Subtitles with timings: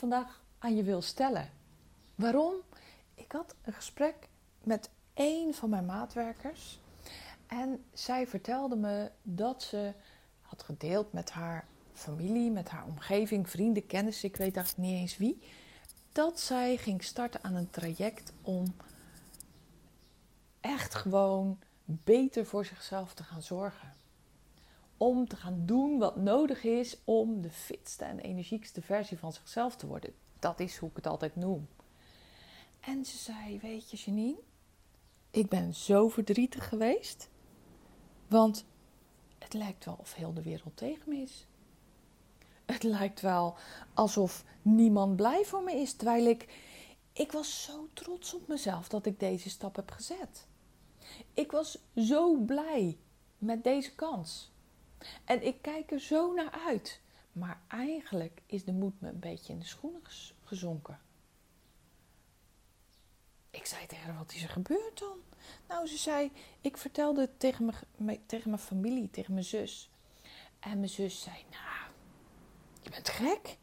[0.00, 1.50] Vandaag aan je wil stellen.
[2.14, 2.54] Waarom?
[3.14, 4.28] Ik had een gesprek
[4.62, 6.80] met een van mijn maatwerkers.
[7.46, 9.92] En zij vertelde me dat ze
[10.40, 15.16] had gedeeld met haar familie, met haar omgeving, vrienden, kennissen, ik weet eigenlijk niet eens
[15.16, 15.42] wie,
[16.12, 18.74] dat zij ging starten aan een traject om
[20.60, 23.94] echt gewoon beter voor zichzelf te gaan zorgen.
[25.02, 29.76] Om te gaan doen wat nodig is om de fitste en energiekste versie van zichzelf
[29.76, 30.14] te worden.
[30.38, 31.68] Dat is hoe ik het altijd noem.
[32.80, 34.38] En ze zei: Weet je, Janine,
[35.30, 37.28] ik ben zo verdrietig geweest.
[38.28, 38.64] Want
[39.38, 41.46] het lijkt wel of heel de wereld tegen me is.
[42.64, 43.56] Het lijkt wel
[43.94, 45.92] alsof niemand blij voor me is.
[45.92, 46.68] Terwijl ik.
[47.12, 50.46] Ik was zo trots op mezelf dat ik deze stap heb gezet.
[51.34, 52.98] Ik was zo blij
[53.38, 54.50] met deze kans.
[55.24, 57.00] En ik kijk er zo naar uit.
[57.32, 60.02] Maar eigenlijk is de moed me een beetje in de schoenen
[60.44, 61.00] gezonken.
[63.50, 65.18] Ik zei tegen haar, wat is er gebeurd dan?
[65.68, 69.90] Nou, ze zei, ik vertelde het tegen mijn, tegen mijn familie, tegen mijn zus.
[70.58, 71.90] En mijn zus zei, nou,
[72.82, 73.58] je bent gek.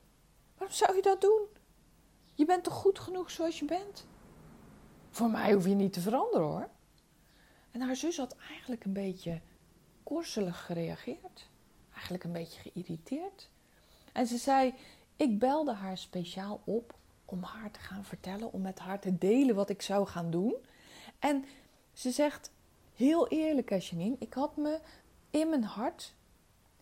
[0.57, 1.45] Waarom zou je dat doen?
[2.33, 4.07] Je bent toch goed genoeg zoals je bent?
[5.09, 6.69] Voor mij hoef je niet te veranderen hoor.
[7.71, 9.41] En haar zus had eigenlijk een beetje
[10.07, 11.49] korselig gereageerd.
[11.93, 13.49] Eigenlijk een beetje geïrriteerd.
[14.13, 14.73] En ze zei:
[15.15, 16.93] Ik belde haar speciaal op
[17.25, 20.55] om haar te gaan vertellen, om met haar te delen wat ik zou gaan doen.
[21.19, 21.45] En
[21.93, 22.51] ze zegt:
[22.95, 24.79] Heel eerlijk, Janine, ik had me
[25.29, 26.13] in mijn hart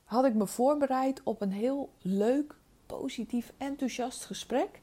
[0.03, 4.80] had ik me voorbereid op een heel leuk, positief, enthousiast gesprek.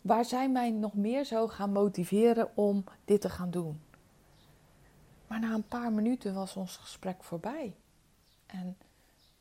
[0.00, 3.80] Waar zij mij nog meer zou gaan motiveren om dit te gaan doen.
[5.30, 7.76] Maar na een paar minuten was ons gesprek voorbij.
[8.46, 8.78] En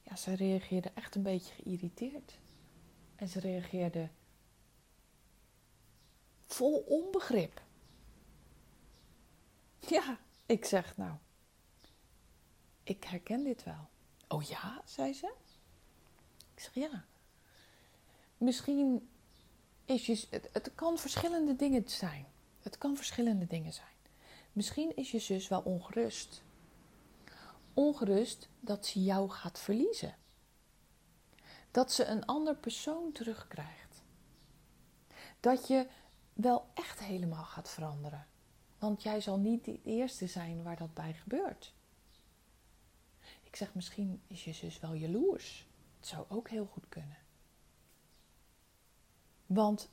[0.01, 2.37] ja, ze reageerde echt een beetje geïrriteerd.
[3.15, 4.09] En ze reageerde
[6.45, 7.61] vol onbegrip.
[9.79, 11.17] Ja, ik zeg nou,
[12.83, 13.89] ik herken dit wel.
[14.27, 15.33] Oh ja, zei ze.
[16.53, 17.05] Ik zeg ja.
[18.37, 19.09] Misschien
[19.85, 20.27] is je.
[20.29, 22.25] Het, het kan verschillende dingen zijn.
[22.61, 23.97] Het kan verschillende dingen zijn.
[24.53, 26.43] Misschien is je zus wel ongerust.
[27.73, 30.15] Ongerust dat ze jou gaat verliezen.
[31.71, 34.03] Dat ze een ander persoon terugkrijgt.
[35.39, 35.87] Dat je
[36.33, 38.27] wel echt helemaal gaat veranderen.
[38.79, 41.73] Want jij zal niet de eerste zijn waar dat bij gebeurt.
[43.43, 45.67] Ik zeg, misschien is je zus wel jaloers.
[45.97, 47.17] Het zou ook heel goed kunnen.
[49.45, 49.89] Want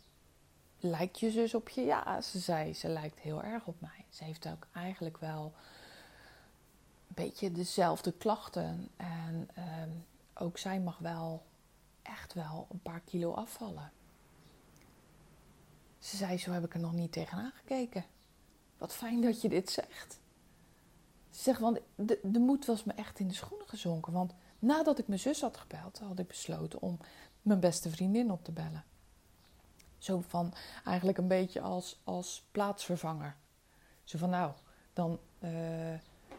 [0.80, 1.80] lijkt je zus op je?
[1.80, 4.04] Ja, ze zei, ze lijkt heel erg op mij.
[4.08, 5.52] Ze heeft ook eigenlijk wel
[7.08, 8.88] een beetje dezelfde klachten.
[8.96, 9.90] En ehm,
[10.34, 11.42] ook zij mag wel
[12.02, 13.92] echt wel een paar kilo afvallen.
[15.98, 18.04] Ze zei, zo heb ik er nog niet tegenaan gekeken.
[18.78, 20.18] Wat fijn dat je dit zegt.
[21.30, 24.12] Zeg, want de, de moed was me echt in de schoenen gezonken.
[24.12, 26.98] Want nadat ik mijn zus had gebeld, had ik besloten om
[27.42, 28.84] mijn beste vriendin op te bellen.
[30.06, 30.52] Zo van
[30.84, 33.36] eigenlijk een beetje als, als plaatsvervanger.
[34.04, 34.52] Zo van nou,
[34.92, 35.18] dan.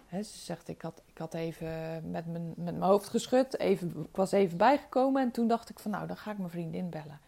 [0.08, 3.60] Hè, ze zegt, ik had, ik had even met mijn, met mijn hoofd geschud.
[3.60, 5.22] Even, ik was even bijgekomen.
[5.22, 7.20] En toen dacht ik van nou, dan ga ik mijn vriendin bellen.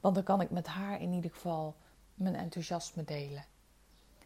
[0.00, 1.76] Want dan kan ik met haar in ieder geval
[2.14, 3.44] mijn enthousiasme delen.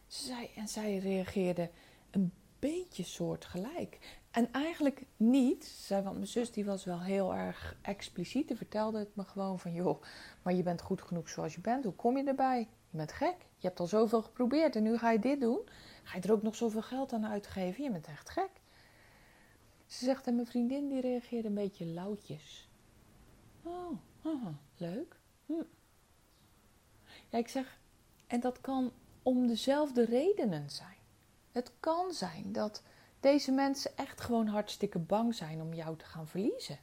[0.07, 1.69] Zei, en zij reageerde
[2.11, 4.19] een beetje soortgelijk.
[4.31, 8.47] En eigenlijk niet, zei, want mijn zus die was wel heel erg expliciet.
[8.47, 10.01] Die vertelde het me gewoon van, joh,
[10.41, 11.83] maar je bent goed genoeg zoals je bent.
[11.83, 12.59] Hoe kom je erbij?
[12.89, 13.35] Je bent gek.
[13.57, 15.59] Je hebt al zoveel geprobeerd en nu ga je dit doen.
[16.03, 17.83] Ga je er ook nog zoveel geld aan uitgeven?
[17.83, 18.49] Je bent echt gek.
[19.85, 22.69] Ze zegt en mijn vriendin die reageerde een beetje lauwtjes.
[23.63, 25.19] Oh, leuk.
[25.45, 25.53] Hm.
[27.29, 27.79] Ja, ik zeg,
[28.27, 28.91] en dat kan
[29.23, 30.97] om dezelfde redenen zijn.
[31.51, 32.83] Het kan zijn dat
[33.21, 36.79] deze mensen echt gewoon hartstikke bang zijn om jou te gaan verliezen.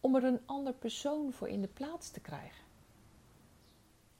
[0.00, 2.64] Om er een ander persoon voor in de plaats te krijgen.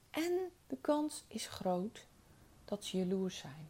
[0.09, 2.07] En de kans is groot
[2.65, 3.69] dat ze jaloers zijn.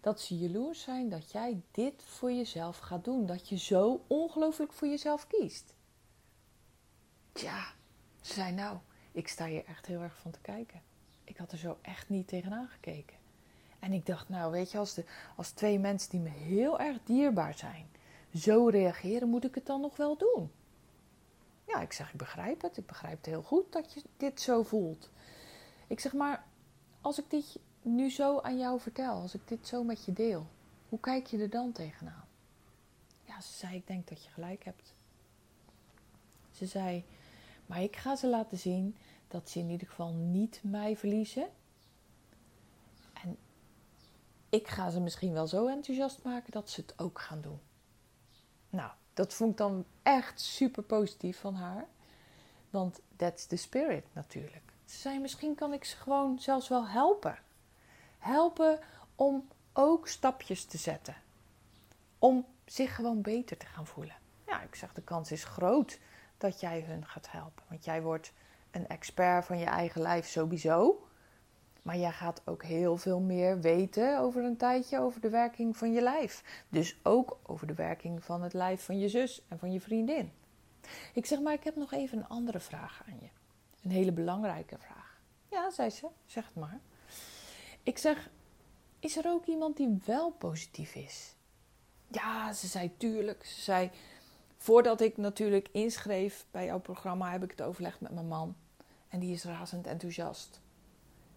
[0.00, 3.26] Dat ze jaloers zijn dat jij dit voor jezelf gaat doen.
[3.26, 5.74] Dat je zo ongelooflijk voor jezelf kiest.
[7.32, 7.72] Tja,
[8.20, 8.78] ze zei nou,
[9.12, 10.82] ik sta hier echt heel erg van te kijken.
[11.24, 13.23] Ik had er zo echt niet tegenaan gekeken.
[13.84, 15.04] En ik dacht, nou weet je, als, de,
[15.36, 17.88] als twee mensen die me heel erg dierbaar zijn,
[18.34, 20.50] zo reageren, moet ik het dan nog wel doen?
[21.66, 22.76] Ja, ik zeg, ik begrijp het.
[22.76, 25.10] Ik begrijp het heel goed dat je dit zo voelt.
[25.86, 26.44] Ik zeg maar,
[27.00, 30.46] als ik dit nu zo aan jou vertel, als ik dit zo met je deel,
[30.88, 32.28] hoe kijk je er dan tegenaan?
[33.24, 34.94] Ja, ze zei, ik denk dat je gelijk hebt.
[36.50, 37.04] Ze zei,
[37.66, 38.96] maar ik ga ze laten zien
[39.28, 41.48] dat ze in ieder geval niet mij verliezen.
[44.54, 47.60] Ik ga ze misschien wel zo enthousiast maken dat ze het ook gaan doen.
[48.70, 51.86] Nou, dat vond ik dan echt super positief van haar.
[52.70, 54.62] Want that's the spirit natuurlijk.
[54.84, 57.38] Ze zei, misschien kan ik ze gewoon zelfs wel helpen.
[58.18, 58.78] Helpen
[59.14, 61.16] om ook stapjes te zetten.
[62.18, 64.16] Om zich gewoon beter te gaan voelen.
[64.46, 65.98] Ja, ik zeg, de kans is groot
[66.38, 67.64] dat jij hun gaat helpen.
[67.68, 68.32] Want jij wordt
[68.70, 71.06] een expert van je eigen lijf sowieso.
[71.84, 75.92] Maar jij gaat ook heel veel meer weten over een tijdje over de werking van
[75.92, 76.64] je lijf.
[76.68, 80.32] Dus ook over de werking van het lijf van je zus en van je vriendin.
[81.14, 83.28] Ik zeg maar, ik heb nog even een andere vraag aan je.
[83.82, 85.20] Een hele belangrijke vraag.
[85.50, 86.80] Ja, zei ze, zeg het maar.
[87.82, 88.30] Ik zeg,
[88.98, 91.34] is er ook iemand die wel positief is?
[92.08, 93.44] Ja, ze zei tuurlijk.
[93.44, 93.90] Ze zei,
[94.56, 98.56] voordat ik natuurlijk inschreef bij jouw programma, heb ik het overlegd met mijn man.
[99.08, 100.62] En die is razend enthousiast.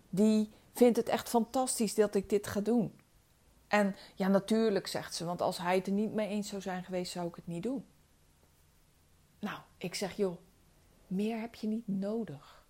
[0.09, 2.94] Die vindt het echt fantastisch dat ik dit ga doen.
[3.68, 6.83] En ja, natuurlijk, zegt ze, want als hij het er niet mee eens zou zijn
[6.83, 7.86] geweest, zou ik het niet doen.
[9.39, 10.38] Nou, ik zeg, joh,
[11.07, 12.65] meer heb je niet nodig.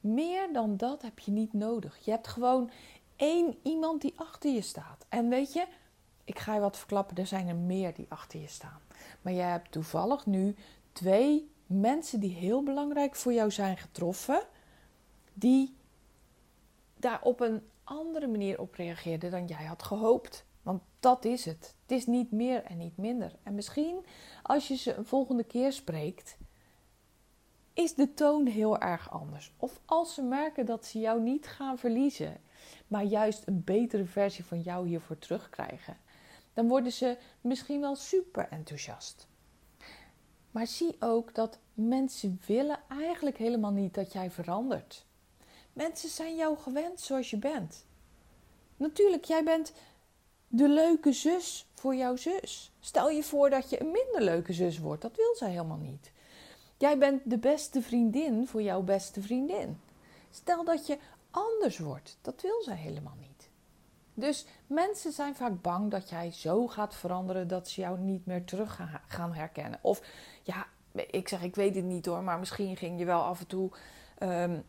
[0.00, 1.98] Meer dan dat heb je niet nodig.
[2.04, 2.70] Je hebt gewoon
[3.16, 5.06] één iemand die achter je staat.
[5.08, 5.66] En weet je,
[6.24, 8.80] ik ga je wat verklappen, er zijn er meer die achter je staan.
[9.22, 10.54] Maar jij hebt toevallig nu
[10.92, 14.42] twee mensen die heel belangrijk voor jou zijn getroffen,
[15.34, 15.76] die
[17.00, 20.46] daar op een andere manier op reageerden dan jij had gehoopt.
[20.62, 21.74] Want dat is het.
[21.82, 23.32] Het is niet meer en niet minder.
[23.42, 24.04] En misschien
[24.42, 26.36] als je ze een volgende keer spreekt,
[27.72, 29.52] is de toon heel erg anders.
[29.56, 32.40] Of als ze merken dat ze jou niet gaan verliezen,
[32.86, 35.96] maar juist een betere versie van jou hiervoor terugkrijgen,
[36.54, 39.28] dan worden ze misschien wel super enthousiast.
[40.50, 45.06] Maar zie ook dat mensen willen eigenlijk helemaal niet dat jij verandert.
[45.78, 47.84] Mensen zijn jou gewend zoals je bent.
[48.76, 49.72] Natuurlijk, jij bent
[50.48, 52.72] de leuke zus voor jouw zus.
[52.80, 55.02] Stel je voor dat je een minder leuke zus wordt.
[55.02, 56.10] Dat wil zij helemaal niet.
[56.76, 59.80] Jij bent de beste vriendin voor jouw beste vriendin.
[60.30, 60.98] Stel dat je
[61.30, 62.18] anders wordt.
[62.22, 63.48] Dat wil zij helemaal niet.
[64.14, 68.44] Dus mensen zijn vaak bang dat jij zo gaat veranderen dat ze jou niet meer
[68.44, 69.78] terug gaan herkennen.
[69.82, 70.00] Of
[70.42, 73.46] ja, ik zeg, ik weet het niet hoor, maar misschien ging je wel af en
[73.46, 73.70] toe
[74.22, 74.64] um,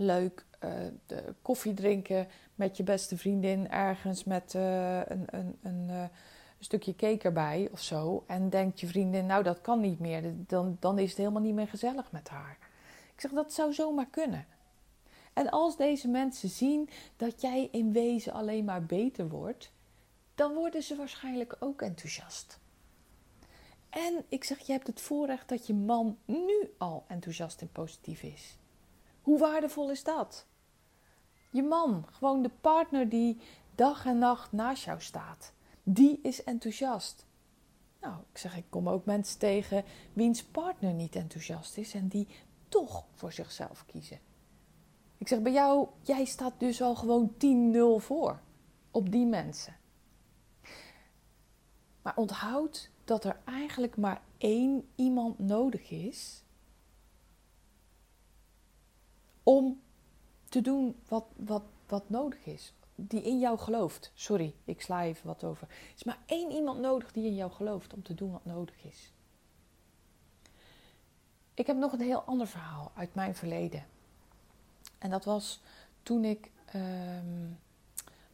[0.00, 0.70] leuk uh,
[1.06, 6.08] de koffie drinken met je beste vriendin ergens met uh, een, een, uh, een,
[6.58, 8.24] stukje cake erbij of zo.
[8.26, 11.54] En denkt je vriendin, nou dat kan niet meer, dan, dan is het helemaal niet
[11.54, 12.58] meer gezellig met haar.
[13.14, 14.46] Ik zeg, dat zou zomaar kunnen.
[15.32, 19.72] En als deze mensen zien dat jij in wezen alleen maar beter wordt,
[20.34, 22.58] dan worden ze waarschijnlijk ook enthousiast.
[23.90, 28.22] En ik zeg, je hebt het voorrecht dat je man nu al enthousiast en positief
[28.22, 28.56] is.
[29.22, 30.46] Hoe waardevol is dat?
[31.50, 33.40] Je man, gewoon de partner die
[33.74, 37.26] dag en nacht naast jou staat, die is enthousiast.
[38.00, 42.28] Nou, ik zeg, ik kom ook mensen tegen wiens partner niet enthousiast is en die
[42.68, 44.18] toch voor zichzelf kiezen.
[45.18, 47.34] Ik zeg bij jou, jij staat dus al gewoon
[48.00, 48.40] 10-0 voor
[48.90, 49.76] op die mensen.
[52.02, 56.44] Maar onthoud dat er eigenlijk maar één iemand nodig is
[59.50, 59.80] om
[60.48, 62.72] te doen wat, wat, wat nodig is.
[62.94, 64.10] Die in jou gelooft.
[64.14, 65.68] Sorry, ik sla even wat over.
[65.68, 68.84] Er is maar één iemand nodig die in jou gelooft om te doen wat nodig
[68.84, 69.12] is.
[71.54, 73.84] Ik heb nog een heel ander verhaal uit mijn verleden.
[74.98, 75.60] En dat was
[76.02, 77.48] toen ik ehm,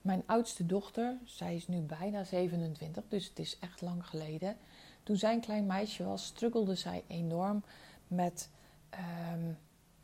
[0.01, 4.57] mijn oudste dochter, zij is nu bijna 27, dus het is echt lang geleden.
[5.03, 7.65] Toen zij een klein meisje was, struggelde zij enorm
[8.09, 8.51] met,
[8.91, 9.53] ehm,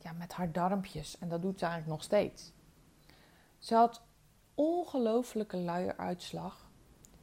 [0.03, 1.19] ja, met haar darmpjes.
[1.19, 2.53] En dat doet ze eigenlijk nog steeds.
[3.59, 4.03] Ze had
[4.55, 6.71] ongelofelijke luieruitslag.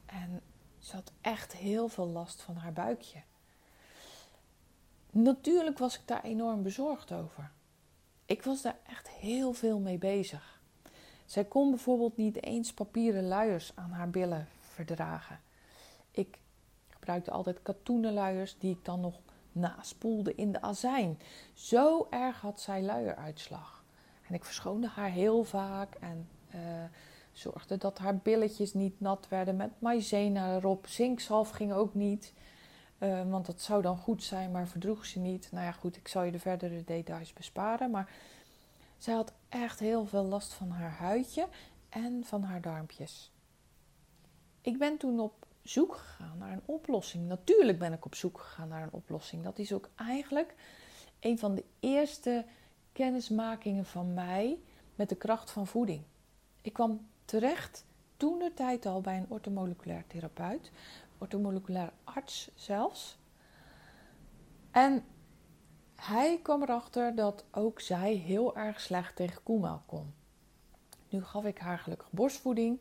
[0.06, 0.42] En
[0.80, 3.22] ze had echt heel veel last van haar buikje.
[5.12, 7.52] Natuurlijk was ik daar enorm bezorgd over.
[8.26, 10.60] Ik was daar echt heel veel mee bezig.
[11.26, 15.40] Zij kon bijvoorbeeld niet eens papieren luiers aan haar billen verdragen.
[16.12, 16.40] Ik
[16.88, 19.20] gebruikte altijd katoenen luiers die ik dan nog
[19.52, 21.20] naspoelde in de azijn.
[21.54, 23.84] Zo erg had zij luieruitslag.
[24.28, 26.62] En ik verschoonde haar heel vaak en uh,
[27.32, 30.88] zorgde dat haar billetjes niet nat werden met maïzena erop.
[30.88, 32.34] Zinkzalf ging ook niet.
[33.00, 35.50] Uh, want dat zou dan goed zijn, maar verdroeg ze niet.
[35.52, 37.92] Nou ja, goed, ik zal je de verdere details besparen.
[37.92, 38.12] Maar
[38.98, 41.48] zij had echt heel veel last van haar huidje
[41.90, 43.32] en van haar darmpjes.
[44.62, 47.28] Ik ben toen op zoek gegaan naar een oplossing.
[47.28, 49.44] Natuurlijk ben ik op zoek gegaan naar een oplossing.
[49.44, 50.56] Dat is ook eigenlijk
[51.20, 52.46] een van de eerste
[52.92, 54.60] kennismakingen van mij
[54.96, 56.04] met de kracht van voeding.
[56.62, 57.86] Ik kwam terecht
[58.18, 60.72] toen de tijd al bij een ortomoleculair therapeut,
[61.18, 63.18] ortomoleculair arts zelfs.
[64.72, 65.04] En
[65.96, 70.14] hij kwam erachter dat ook zij heel erg slecht tegen koemelk kon.
[71.10, 72.80] Nu gaf ik haar gelukkig borstvoeding,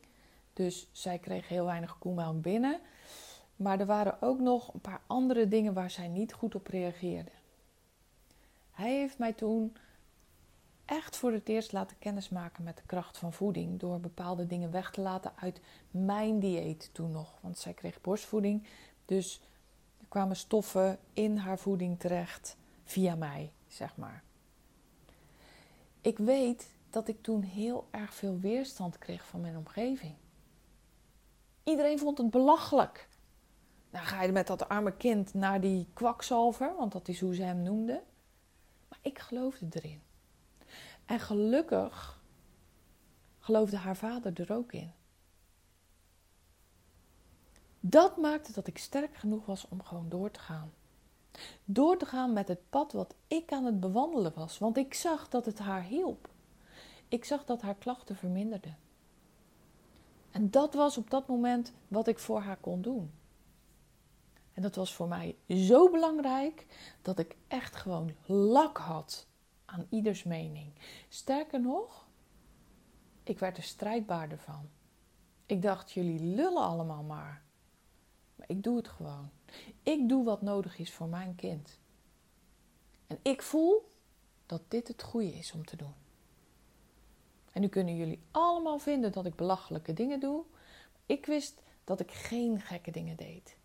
[0.59, 2.81] dus zij kreeg heel weinig koemelk binnen.
[3.57, 7.31] Maar er waren ook nog een paar andere dingen waar zij niet goed op reageerde.
[8.71, 9.77] Hij heeft mij toen
[10.85, 13.79] echt voor het eerst laten kennismaken met de kracht van voeding.
[13.79, 15.61] Door bepaalde dingen weg te laten uit
[15.91, 17.39] mijn dieet toen nog.
[17.41, 18.67] Want zij kreeg borstvoeding.
[19.05, 19.41] Dus
[20.01, 24.23] er kwamen stoffen in haar voeding terecht via mij, zeg maar.
[26.01, 30.15] Ik weet dat ik toen heel erg veel weerstand kreeg van mijn omgeving.
[31.69, 33.09] Iedereen vond het belachelijk.
[33.91, 37.43] Dan ga je met dat arme kind naar die kwakzalver, want dat is hoe ze
[37.43, 38.03] hem noemden.
[38.89, 40.03] Maar ik geloofde erin.
[41.07, 42.23] En gelukkig
[43.39, 44.93] geloofde haar vader er ook in.
[47.81, 50.73] Dat maakte dat ik sterk genoeg was om gewoon door te gaan.
[51.65, 55.29] Door te gaan met het pad wat ik aan het bewandelen was, want ik zag
[55.29, 56.29] dat het haar hielp.
[57.09, 58.88] Ik zag dat haar klachten verminderden.
[60.31, 63.13] En dat was op dat moment wat ik voor haar kon doen.
[64.53, 66.67] En dat was voor mij zo belangrijk
[67.03, 69.27] dat ik echt gewoon lak had
[69.65, 70.73] aan ieders mening.
[71.09, 72.07] Sterker nog,
[73.23, 74.69] ik werd er strijdbaarder van.
[75.47, 77.43] Ik dacht, jullie lullen allemaal maar.
[78.37, 79.31] Maar ik doe het gewoon.
[79.83, 81.79] Ik doe wat nodig is voor mijn kind.
[83.07, 83.93] En ik voel
[84.47, 85.95] dat dit het goede is om te doen.
[87.59, 90.43] En nu kunnen jullie allemaal vinden dat ik belachelijke dingen doe.
[91.07, 93.57] Ik wist dat ik geen gekke dingen deed.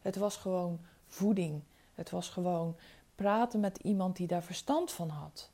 [0.00, 1.62] Het was gewoon voeding.
[1.94, 2.76] Het was gewoon
[3.14, 5.50] praten met iemand die daar verstand van had.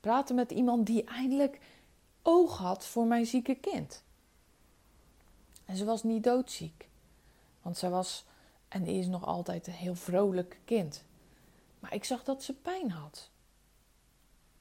[0.00, 1.60] Praten met iemand die eindelijk
[2.22, 4.02] oog had voor mijn zieke kind.
[5.64, 6.88] En ze was niet doodziek.
[7.62, 8.24] Want ze was
[8.68, 11.04] en is nog altijd een heel vrolijk kind.
[11.78, 13.30] Maar ik zag dat ze pijn had.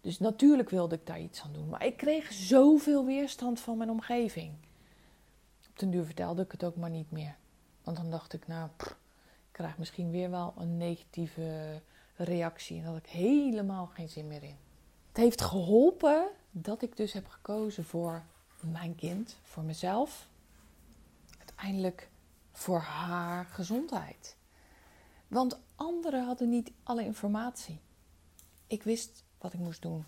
[0.07, 1.69] Dus natuurlijk wilde ik daar iets aan doen.
[1.69, 4.53] Maar ik kreeg zoveel weerstand van mijn omgeving.
[5.69, 7.35] Op den duur vertelde ik het ook maar niet meer.
[7.83, 8.95] Want dan dacht ik, nou, ik
[9.51, 11.81] krijg misschien weer wel een negatieve
[12.15, 12.79] reactie.
[12.79, 14.57] En had ik helemaal geen zin meer in.
[15.07, 18.23] Het heeft geholpen dat ik dus heb gekozen voor
[18.59, 20.29] mijn kind, voor mezelf.
[21.37, 22.09] Uiteindelijk
[22.51, 24.37] voor haar gezondheid.
[25.27, 27.79] Want anderen hadden niet alle informatie.
[28.67, 30.05] Ik wist wat ik moest doen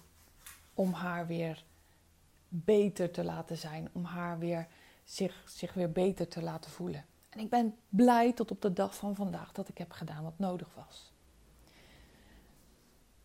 [0.74, 1.64] om haar weer
[2.48, 4.68] beter te laten zijn, om haar weer
[5.04, 7.06] zich, zich weer beter te laten voelen.
[7.30, 10.40] En ik ben blij tot op de dag van vandaag dat ik heb gedaan wat
[10.40, 11.12] nodig was.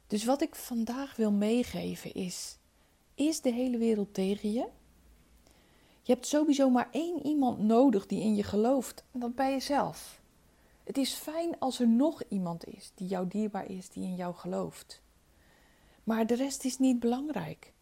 [0.06, 2.58] Dus wat ik vandaag wil meegeven is:
[3.14, 4.68] is de hele wereld tegen je?
[6.02, 9.61] Je hebt sowieso maar één iemand nodig die in je gelooft, en dat ben je
[9.61, 10.23] zelf.
[10.84, 14.34] Het is fijn als er nog iemand is die jou dierbaar is, die in jou
[14.34, 15.02] gelooft.
[16.04, 17.73] Maar de rest is niet belangrijk.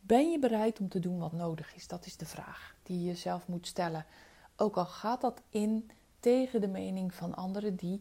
[0.00, 1.88] Ben je bereid om te doen wat nodig is?
[1.88, 4.06] Dat is de vraag die je jezelf moet stellen.
[4.56, 5.90] Ook al gaat dat in
[6.20, 8.00] tegen de mening van anderen die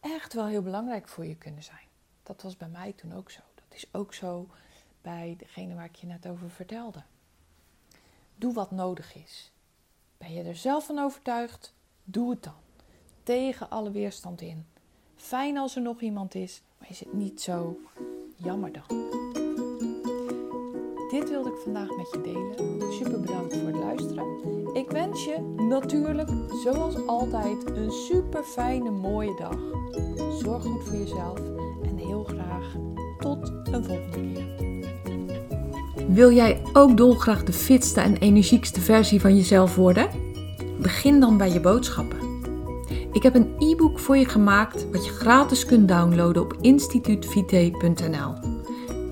[0.00, 1.88] echt wel heel belangrijk voor je kunnen zijn.
[2.22, 3.40] Dat was bij mij toen ook zo.
[3.54, 4.48] Dat is ook zo
[5.02, 7.02] bij degene waar ik je net over vertelde.
[8.34, 9.50] Doe wat nodig is.
[10.18, 11.74] Ben je er zelf van overtuigd?
[12.04, 12.54] Doe het dan.
[13.22, 14.66] Tegen alle weerstand in.
[15.16, 17.80] Fijn als er nog iemand is, maar is het niet zo
[18.44, 18.98] jammer dan?
[21.10, 22.92] Dit wilde ik vandaag met je delen.
[22.92, 24.24] Super bedankt voor het luisteren.
[24.72, 26.28] Ik wens je natuurlijk,
[26.62, 29.58] zoals altijd, een super fijne, mooie dag.
[30.42, 31.38] Zorg goed voor jezelf
[31.82, 32.74] en heel graag
[33.18, 34.48] tot een volgende keer.
[36.08, 40.08] Wil jij ook dolgraag de fitste en energiekste versie van jezelf worden?
[40.80, 42.19] Begin dan bij je boodschappen.
[43.12, 48.34] Ik heb een e-book voor je gemaakt wat je gratis kunt downloaden op instituutvite.nl.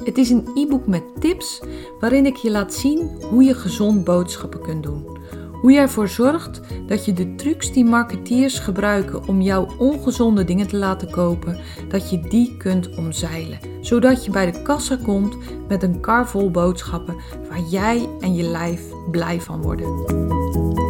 [0.04, 1.62] Het is een e-book met tips
[2.00, 5.16] waarin ik je laat zien hoe je gezond boodschappen kunt doen.
[5.60, 10.68] Hoe je ervoor zorgt dat je de trucs die marketeers gebruiken om jouw ongezonde dingen
[10.68, 13.58] te laten kopen, dat je die kunt omzeilen.
[13.80, 15.36] Zodat je bij de kassa komt
[15.68, 17.16] met een kar vol boodschappen
[17.48, 20.87] waar jij en je lijf blij van worden.